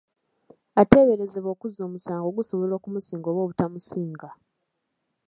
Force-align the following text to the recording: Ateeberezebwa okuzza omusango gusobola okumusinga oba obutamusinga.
Ateeberezebwa 0.81 1.49
okuzza 1.55 1.81
omusango 1.87 2.27
gusobola 2.37 2.73
okumusinga 2.75 3.27
oba 3.31 3.41
obutamusinga. 3.45 4.29